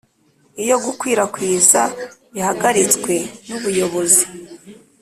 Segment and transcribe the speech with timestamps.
[0.63, 1.81] Iyo gukwirakwiza
[2.33, 3.13] bihagaritswe
[3.47, 4.23] n ubuyobozi